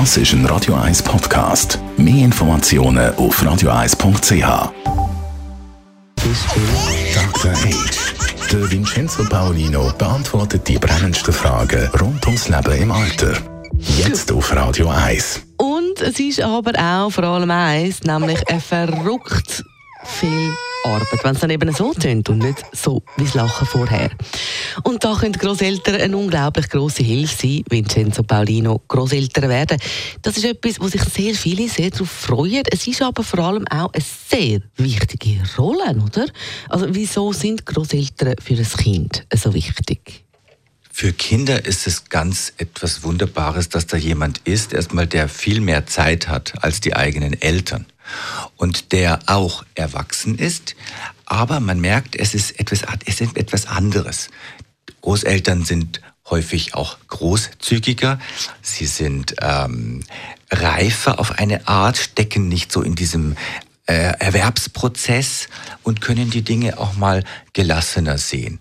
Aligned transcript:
Das 0.00 0.16
ist 0.16 0.32
ein 0.32 0.44
Radio 0.46 0.74
1 0.74 1.04
Podcast. 1.04 1.78
Mehr 1.96 2.24
Informationen 2.24 3.14
auf 3.14 3.40
radio1.ch. 3.40 4.72
Dr. 7.14 7.52
H. 7.52 7.68
Der 8.50 8.70
Vincenzo 8.72 9.22
Paolino 9.22 9.92
beantwortet 9.96 10.66
die 10.66 10.78
brennendsten 10.78 11.32
Fragen 11.32 11.88
rund 12.00 12.26
ums 12.26 12.48
Leben 12.48 12.82
im 12.82 12.90
Alter. 12.90 13.34
Jetzt 13.96 14.32
auf 14.32 14.52
Radio 14.56 14.88
1. 14.88 15.42
Und 15.58 16.00
es 16.00 16.18
ist 16.18 16.40
aber 16.40 16.72
auch 16.76 17.10
vor 17.10 17.22
allem 17.22 17.52
eins, 17.52 18.02
nämlich 18.02 18.40
ein 18.48 18.60
verrückt 18.60 19.62
viel 20.02 20.50
Arbeit, 20.84 21.24
wenn 21.24 21.34
es 21.34 21.40
dann 21.40 21.50
eben 21.50 21.72
so 21.72 21.92
tönt 21.94 22.28
und 22.28 22.38
nicht 22.38 22.62
so 22.72 23.02
wie 23.16 23.24
das 23.24 23.34
Lachen 23.34 23.66
vorher. 23.66 24.10
Und 24.82 25.04
da 25.04 25.14
können 25.14 25.32
Großeltern 25.32 25.96
eine 25.96 26.16
unglaublich 26.16 26.68
große 26.68 27.02
Hilfe 27.02 27.34
sein, 27.34 27.64
Vincenzo 27.68 28.22
Paulino, 28.22 28.82
Großeltern 28.88 29.48
werden. 29.48 29.78
Das 30.22 30.36
ist 30.36 30.44
etwas, 30.44 30.80
wo 30.80 30.88
sich 30.88 31.02
sehr 31.02 31.34
viele 31.34 31.68
sehr 31.68 31.90
darauf 31.90 32.10
freuen. 32.10 32.62
Es 32.70 32.86
ist 32.86 33.02
aber 33.02 33.22
vor 33.22 33.40
allem 33.40 33.66
auch 33.68 33.92
eine 33.92 34.04
sehr 34.28 34.60
wichtige 34.76 35.40
Rolle, 35.58 35.96
oder? 36.04 36.26
Also 36.68 36.86
wieso 36.90 37.32
sind 37.32 37.64
Großeltern 37.66 38.34
für 38.42 38.54
ein 38.54 38.64
Kind 38.64 39.26
so 39.34 39.54
wichtig? 39.54 40.24
Für 40.96 41.12
Kinder 41.12 41.64
ist 41.64 41.88
es 41.88 42.04
ganz 42.08 42.52
etwas 42.56 43.02
Wunderbares, 43.02 43.68
dass 43.68 43.88
da 43.88 43.96
jemand 43.96 44.38
ist, 44.44 44.72
erstmal 44.72 45.08
der 45.08 45.28
viel 45.28 45.60
mehr 45.60 45.86
Zeit 45.86 46.28
hat 46.28 46.62
als 46.62 46.80
die 46.80 46.94
eigenen 46.94 47.40
Eltern 47.42 47.86
und 48.56 48.92
der 48.92 49.20
auch 49.26 49.64
erwachsen 49.74 50.38
ist, 50.38 50.76
aber 51.26 51.60
man 51.60 51.80
merkt, 51.80 52.16
es 52.16 52.34
ist 52.34 52.58
etwas, 52.58 52.82
es 53.06 53.20
ist 53.20 53.36
etwas 53.36 53.66
anderes. 53.66 54.28
Großeltern 55.00 55.64
sind 55.64 56.00
häufig 56.30 56.74
auch 56.74 56.96
großzügiger, 57.08 58.18
sie 58.62 58.86
sind 58.86 59.34
ähm, 59.40 60.02
reifer 60.50 61.18
auf 61.18 61.32
eine 61.38 61.68
Art, 61.68 61.98
stecken 61.98 62.48
nicht 62.48 62.72
so 62.72 62.82
in 62.82 62.94
diesem 62.94 63.36
äh, 63.86 64.14
Erwerbsprozess 64.18 65.48
und 65.82 66.00
können 66.00 66.30
die 66.30 66.42
Dinge 66.42 66.78
auch 66.78 66.94
mal 66.94 67.24
gelassener 67.52 68.16
sehen. 68.16 68.60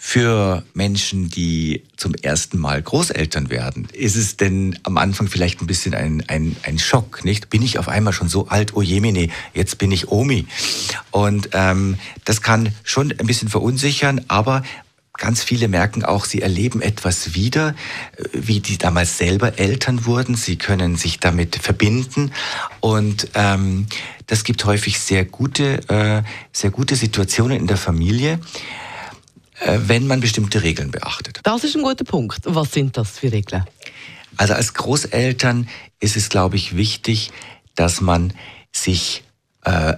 Für 0.00 0.62
Menschen, 0.74 1.28
die 1.28 1.82
zum 1.96 2.14
ersten 2.14 2.56
Mal 2.56 2.80
Großeltern 2.80 3.50
werden, 3.50 3.88
ist 3.92 4.14
es 4.14 4.36
denn 4.36 4.78
am 4.84 4.96
Anfang 4.96 5.26
vielleicht 5.26 5.60
ein 5.60 5.66
bisschen 5.66 5.92
ein, 5.92 6.22
ein, 6.28 6.54
ein 6.62 6.78
Schock, 6.78 7.24
nicht? 7.24 7.50
Bin 7.50 7.62
ich 7.62 7.80
auf 7.80 7.88
einmal 7.88 8.12
schon 8.12 8.28
so 8.28 8.46
alt, 8.46 8.76
oh 8.76 8.80
Jemine, 8.80 9.28
jetzt 9.54 9.76
bin 9.78 9.90
ich 9.90 10.06
Omi. 10.08 10.46
Und 11.10 11.50
ähm, 11.52 11.98
das 12.24 12.42
kann 12.42 12.72
schon 12.84 13.12
ein 13.18 13.26
bisschen 13.26 13.48
verunsichern, 13.48 14.24
aber 14.28 14.62
ganz 15.14 15.42
viele 15.42 15.66
merken 15.66 16.04
auch, 16.04 16.26
sie 16.26 16.42
erleben 16.42 16.80
etwas 16.80 17.34
wieder, 17.34 17.74
äh, 18.16 18.24
wie 18.32 18.60
die 18.60 18.78
damals 18.78 19.18
selber 19.18 19.58
Eltern 19.58 20.06
wurden. 20.06 20.36
Sie 20.36 20.56
können 20.56 20.96
sich 20.96 21.18
damit 21.18 21.56
verbinden 21.56 22.30
und 22.78 23.28
ähm, 23.34 23.88
das 24.28 24.44
gibt 24.44 24.64
häufig 24.64 25.00
sehr 25.00 25.24
gute, 25.24 25.88
äh, 25.88 26.22
sehr 26.52 26.70
gute 26.70 26.94
Situationen 26.94 27.58
in 27.58 27.66
der 27.66 27.76
Familie. 27.76 28.38
Äh, 29.60 29.78
wenn 29.82 30.06
man 30.06 30.20
bestimmte 30.20 30.62
Regeln 30.62 30.90
beachtet. 30.90 31.40
Das 31.42 31.64
ist 31.64 31.76
ein 31.76 31.82
guter 31.82 32.04
Punkt. 32.04 32.40
Was 32.44 32.72
sind 32.72 32.96
das 32.96 33.18
für 33.18 33.32
Regeln? 33.32 33.64
Also 34.36 34.54
als 34.54 34.74
Großeltern 34.74 35.68
ist 36.00 36.16
es, 36.16 36.28
glaube 36.28 36.56
ich, 36.56 36.76
wichtig, 36.76 37.32
dass 37.74 38.00
man 38.00 38.32
sich 38.72 39.24
äh, 39.64 39.94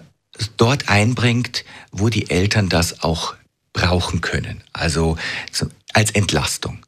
dort 0.57 0.89
einbringt, 0.89 1.65
wo 1.93 2.09
die 2.09 2.31
Eltern 2.31 2.69
das 2.69 3.03
auch 3.03 3.35
brauchen 3.73 4.21
können. 4.21 4.63
Also 4.73 5.17
als 5.93 6.11
Entlastung. 6.13 6.79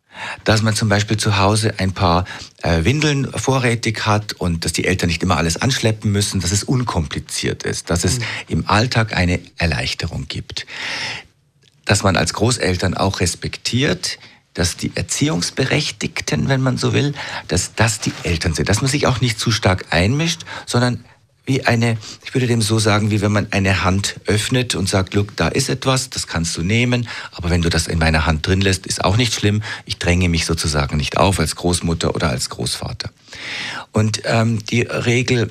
Dass 0.44 0.62
man 0.62 0.74
zum 0.74 0.88
Beispiel 0.88 1.16
zu 1.16 1.38
Hause 1.38 1.74
ein 1.78 1.92
paar 1.92 2.26
äh, 2.62 2.84
Windeln 2.84 3.30
vorrätig 3.32 4.06
hat 4.06 4.34
und 4.34 4.64
dass 4.64 4.72
die 4.72 4.84
Eltern 4.84 5.08
nicht 5.08 5.22
immer 5.22 5.36
alles 5.36 5.60
anschleppen 5.60 6.12
müssen, 6.12 6.40
dass 6.40 6.52
es 6.52 6.64
unkompliziert 6.64 7.64
ist, 7.64 7.90
dass 7.90 8.04
es 8.04 8.18
mhm. 8.18 8.24
im 8.48 8.68
Alltag 8.68 9.16
eine 9.16 9.40
Erleichterung 9.56 10.28
gibt 10.28 10.66
dass 11.84 12.02
man 12.02 12.16
als 12.16 12.32
Großeltern 12.34 12.94
auch 12.94 13.20
respektiert, 13.20 14.18
dass 14.54 14.76
die 14.76 14.92
Erziehungsberechtigten, 14.94 16.48
wenn 16.48 16.60
man 16.60 16.76
so 16.76 16.92
will, 16.92 17.14
dass 17.48 17.74
das 17.74 18.00
die 18.00 18.12
Eltern 18.22 18.54
sind, 18.54 18.68
dass 18.68 18.82
man 18.82 18.90
sich 18.90 19.06
auch 19.06 19.20
nicht 19.20 19.38
zu 19.38 19.50
stark 19.50 19.86
einmischt, 19.90 20.42
sondern 20.66 21.04
wie 21.44 21.64
eine, 21.64 21.98
ich 22.24 22.34
würde 22.34 22.46
dem 22.46 22.62
so 22.62 22.78
sagen, 22.78 23.10
wie 23.10 23.20
wenn 23.20 23.32
man 23.32 23.48
eine 23.50 23.82
Hand 23.82 24.20
öffnet 24.26 24.76
und 24.76 24.88
sagt, 24.88 25.14
look, 25.14 25.36
da 25.36 25.48
ist 25.48 25.68
etwas, 25.68 26.08
das 26.08 26.28
kannst 26.28 26.56
du 26.56 26.62
nehmen, 26.62 27.08
aber 27.32 27.50
wenn 27.50 27.62
du 27.62 27.68
das 27.68 27.88
in 27.88 27.98
meiner 27.98 28.26
Hand 28.26 28.46
drin 28.46 28.60
lässt, 28.60 28.86
ist 28.86 29.04
auch 29.04 29.16
nicht 29.16 29.34
schlimm. 29.34 29.62
Ich 29.84 29.98
dränge 29.98 30.28
mich 30.28 30.46
sozusagen 30.46 30.96
nicht 30.96 31.16
auf 31.16 31.40
als 31.40 31.56
Großmutter 31.56 32.14
oder 32.14 32.28
als 32.28 32.48
Großvater. 32.48 33.10
Und 33.90 34.22
ähm, 34.24 34.64
die 34.66 34.82
Regel 34.82 35.50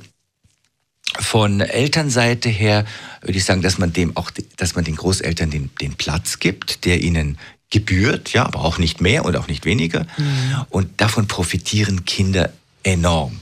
von 1.20 1.62
Elternseite 1.62 2.50
her 2.50 2.86
würde 3.22 3.38
ich 3.38 3.46
sagen, 3.46 3.62
dass 3.62 3.78
man 3.78 3.94
dem 3.94 4.16
auch, 4.18 4.32
dass 4.58 4.76
man 4.76 4.84
den 4.84 4.96
Großeltern 4.96 5.50
den, 5.50 5.70
den 5.82 5.94
Platz 5.94 6.40
gibt, 6.40 6.86
der 6.86 7.02
ihnen 7.02 7.38
gebührt, 7.70 8.34
ja, 8.34 8.46
aber 8.46 8.64
auch 8.64 8.78
nicht 8.78 9.02
mehr 9.02 9.26
und 9.26 9.36
auch 9.36 9.48
nicht 9.48 9.66
weniger. 9.66 10.06
Mhm. 10.18 10.66
Und 10.70 11.02
davon 11.02 11.28
profitieren 11.28 12.06
Kinder 12.06 12.52
enorm 12.84 13.40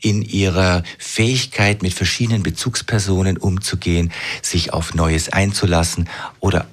in 0.00 0.22
ihrer 0.22 0.82
Fähigkeit, 0.98 1.82
mit 1.82 1.92
verschiedenen 1.92 2.42
Bezugspersonen 2.42 3.38
umzugehen, 3.38 4.12
sich 4.42 4.72
auf 4.72 4.94
Neues 4.94 5.30
einzulassen 5.30 6.08
oder 6.38 6.66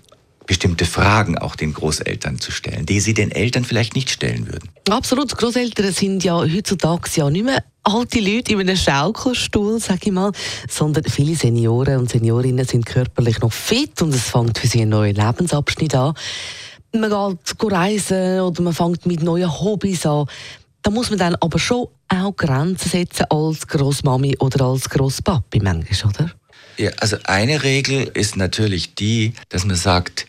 bestimmte 0.45 0.85
Fragen 0.85 1.37
auch 1.37 1.55
den 1.55 1.73
Großeltern 1.73 2.39
zu 2.39 2.51
stellen, 2.51 2.85
die 2.85 2.99
sie 2.99 3.13
den 3.13 3.31
Eltern 3.31 3.63
vielleicht 3.63 3.95
nicht 3.95 4.09
stellen 4.09 4.47
würden. 4.47 4.69
Absolut. 4.89 5.35
Großeltern 5.35 5.93
sind 5.93 6.23
ja 6.23 6.35
heutzutage 6.35 7.09
ja 7.15 7.29
nicht 7.29 7.45
mehr 7.45 7.63
alte 7.83 8.19
Leute 8.19 8.53
in 8.53 8.59
einem 8.61 8.77
Schaukelstuhl, 8.77 9.79
sage 9.79 9.99
ich 10.05 10.11
mal, 10.11 10.31
sondern 10.69 11.03
viele 11.03 11.35
Senioren 11.35 11.99
und 11.99 12.09
Seniorinnen 12.09 12.65
sind 12.65 12.85
körperlich 12.85 13.39
noch 13.39 13.53
fit 13.53 14.01
und 14.01 14.13
es 14.13 14.29
fängt 14.29 14.57
für 14.57 14.67
sie 14.67 14.81
ein 14.81 14.89
neuer 14.89 15.13
Lebensabschnitt 15.13 15.95
an. 15.95 16.13
Man 16.95 17.09
geht 17.09 17.71
reisen 17.71 18.39
oder 18.41 18.61
man 18.61 18.73
fängt 18.73 19.05
mit 19.05 19.23
neuen 19.23 19.51
Hobbys 19.51 20.05
an. 20.05 20.27
Da 20.81 20.91
muss 20.91 21.09
man 21.09 21.19
dann 21.19 21.35
aber 21.35 21.59
schon 21.59 21.87
auch 22.09 22.35
Grenzen 22.35 22.89
setzen 22.89 23.25
als 23.29 23.67
Großmami 23.67 24.37
oder 24.39 24.65
als 24.65 24.89
Großpapi 24.89 25.59
manchmal, 25.61 26.13
oder? 26.13 26.31
Ja, 26.77 26.91
also 26.99 27.17
eine 27.23 27.63
Regel 27.63 28.09
ist 28.13 28.35
natürlich 28.35 28.95
die, 28.95 29.33
dass 29.49 29.65
man 29.65 29.75
sagt, 29.75 30.27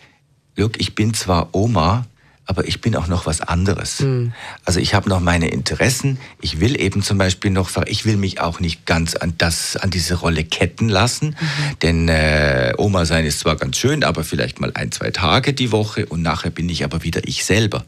look, 0.56 0.78
ich 0.80 0.94
bin 0.94 1.14
zwar 1.14 1.48
Oma, 1.52 2.06
aber 2.46 2.66
ich 2.66 2.80
bin 2.80 2.94
auch 2.96 3.06
noch 3.06 3.26
was 3.26 3.40
anderes. 3.40 4.00
Mhm. 4.00 4.32
Also 4.64 4.80
ich 4.80 4.94
habe 4.94 5.08
noch 5.08 5.20
meine 5.20 5.48
Interessen. 5.48 6.18
Ich 6.40 6.60
will 6.60 6.78
eben 6.80 7.02
zum 7.02 7.16
Beispiel 7.16 7.50
noch, 7.50 7.70
ich 7.86 8.04
will 8.04 8.16
mich 8.16 8.40
auch 8.40 8.60
nicht 8.60 8.84
ganz 8.86 9.14
an 9.14 9.34
das, 9.38 9.76
an 9.76 9.90
diese 9.90 10.14
Rolle 10.14 10.44
ketten 10.44 10.88
lassen, 10.88 11.28
mhm. 11.28 11.78
denn 11.82 12.08
äh, 12.08 12.74
Oma 12.76 13.06
sein 13.06 13.24
ist 13.24 13.40
zwar 13.40 13.56
ganz 13.56 13.78
schön, 13.78 14.04
aber 14.04 14.24
vielleicht 14.24 14.60
mal 14.60 14.72
ein, 14.74 14.92
zwei 14.92 15.10
Tage 15.10 15.54
die 15.54 15.72
Woche 15.72 16.06
und 16.06 16.22
nachher 16.22 16.50
bin 16.50 16.68
ich 16.68 16.84
aber 16.84 17.02
wieder 17.02 17.22
ich 17.26 17.44
selber, 17.44 17.84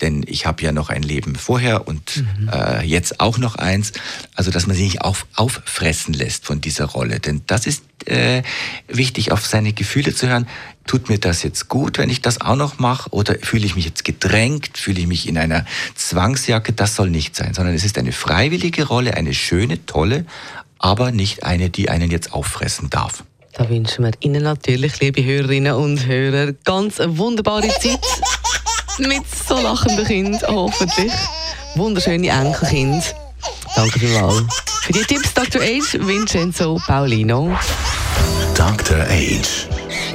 denn 0.00 0.24
ich 0.26 0.46
habe 0.46 0.62
ja 0.62 0.72
noch 0.72 0.90
ein 0.90 1.02
Leben 1.02 1.36
vorher 1.36 1.88
und 1.88 2.18
mhm. 2.18 2.50
äh, 2.52 2.82
jetzt 2.82 3.20
auch 3.20 3.38
noch 3.38 3.56
eins. 3.56 3.92
Also 4.34 4.50
dass 4.50 4.66
man 4.66 4.76
sich 4.76 4.84
nicht 4.84 5.00
auf, 5.02 5.26
auffressen 5.34 6.12
lässt 6.12 6.44
von 6.44 6.60
dieser 6.60 6.84
Rolle, 6.84 7.20
denn 7.20 7.42
das 7.46 7.66
ist 7.66 7.82
äh, 8.06 8.42
wichtig, 8.88 9.32
auf 9.32 9.46
seine 9.46 9.72
Gefühle 9.72 10.14
zu 10.14 10.28
hören. 10.28 10.46
Tut 10.86 11.08
mir 11.08 11.18
das 11.18 11.42
jetzt 11.42 11.68
gut, 11.68 11.98
wenn 11.98 12.10
ich 12.10 12.20
das 12.20 12.40
auch 12.40 12.56
noch 12.56 12.78
mache? 12.78 13.10
Oder 13.10 13.36
fühle 13.40 13.64
ich 13.64 13.74
mich 13.74 13.86
jetzt 13.86 14.04
gedrängt? 14.04 14.76
Fühle 14.76 15.00
ich 15.00 15.06
mich 15.06 15.28
in 15.28 15.38
einer 15.38 15.64
Zwangsjacke? 15.94 16.72
Das 16.72 16.94
soll 16.94 17.10
nicht 17.10 17.34
sein, 17.36 17.54
sondern 17.54 17.74
es 17.74 17.84
ist 17.84 17.96
eine 17.96 18.12
freiwillige 18.12 18.86
Rolle, 18.86 19.14
eine 19.14 19.32
schöne, 19.32 19.86
tolle, 19.86 20.26
aber 20.78 21.10
nicht 21.10 21.44
eine, 21.44 21.70
die 21.70 21.88
einen 21.88 22.10
jetzt 22.10 22.32
auffressen 22.32 22.90
darf. 22.90 23.24
Da 23.54 23.68
wünschen 23.68 24.04
wir 24.04 24.10
Ihnen 24.20 24.42
natürlich, 24.42 25.00
liebe 25.00 25.24
Hörerinnen 25.24 25.74
und 25.74 26.06
Hörer, 26.06 26.52
ganz 26.64 27.00
eine 27.00 27.16
wunderbare 27.16 27.68
Zeit 27.68 28.00
mit 28.98 29.22
so 29.48 29.58
lachenden 29.60 30.04
Kindern, 30.04 30.40
hoffentlich. 30.48 31.12
Wunderschöne 31.76 32.28
Enkelkind. 32.28 33.14
Danke 33.74 33.98
vielmals. 33.98 34.42
Für 34.82 34.92
die 34.92 35.04
Tipps 35.04 35.32
Dr. 35.34 35.62
Age, 35.62 35.98
Vincenzo 36.00 36.80
Paulino. 36.86 37.56
Dr. 38.54 39.00
Age. 39.08 39.68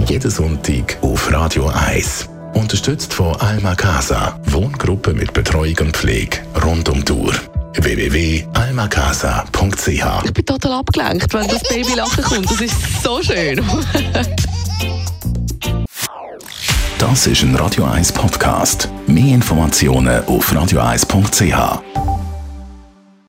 Jeden 0.07 0.31
Sonntag 0.31 0.97
auf 1.01 1.31
Radio 1.31 1.67
1. 1.67 2.27
Unterstützt 2.53 3.13
von 3.13 3.35
Alma 3.37 3.75
Casa. 3.75 4.39
Wohngruppe 4.45 5.13
mit 5.13 5.31
Betreuung 5.33 5.75
und 5.81 5.95
Pflege 5.95 6.39
rund 6.63 6.89
um 6.89 7.05
die 7.05 7.11
Uhr. 7.11 7.33
www.almacasa.ch 7.75 10.25
Ich 10.25 10.33
bin 10.33 10.45
total 10.45 10.71
abgelenkt, 10.73 11.31
wenn 11.33 11.47
das 11.47 11.61
Baby 11.63 11.93
lachen 11.95 12.23
kommt. 12.23 12.49
Das 12.49 12.61
ist 12.61 12.75
so 13.03 13.21
schön. 13.21 13.61
das 16.97 17.27
ist 17.27 17.43
ein 17.43 17.55
Radio 17.55 17.85
1 17.85 18.11
Podcast. 18.13 18.89
Mehr 19.07 19.35
Informationen 19.35 20.25
auf 20.25 20.51
radio1.ch. 20.51 21.98